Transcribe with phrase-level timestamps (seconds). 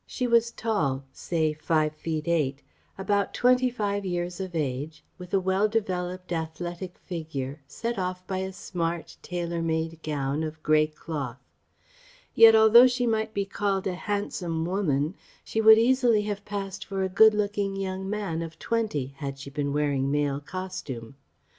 [0.07, 2.63] She was tall say, five feet eight;
[2.97, 8.39] about twenty five years of age; with a well developed, athletic figure, set off by
[8.39, 11.37] a smart, tailor made gown of grey cloth.
[12.33, 17.03] Yet although she might be called a handsome woman she would easily have passed for
[17.03, 21.13] a good looking young man of twenty, had she been wearing male costume.